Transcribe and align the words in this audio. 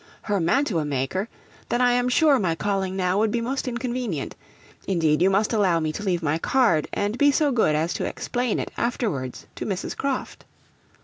'Her 0.23 0.39
mantua 0.39 0.83
maker! 0.83 1.29
Then 1.69 1.79
I 1.79 1.91
am 1.91 2.09
sure 2.09 2.39
my 2.39 2.55
calling 2.55 2.95
now 2.95 3.19
would 3.19 3.29
be 3.29 3.39
most 3.39 3.67
inconvenient. 3.67 4.35
Indeed 4.87 5.21
you 5.21 5.29
must 5.29 5.53
allow 5.53 5.79
me 5.79 5.91
to 5.91 6.01
leave 6.01 6.23
my 6.23 6.39
card 6.39 6.87
and 6.91 7.19
be 7.19 7.29
so 7.29 7.51
good 7.51 7.75
as 7.75 7.93
to 7.93 8.05
explain 8.05 8.57
it 8.57 8.71
afterwards 8.77 9.45
to 9.57 9.63
Mrs. 9.67 9.95
Croft.' 9.95 10.43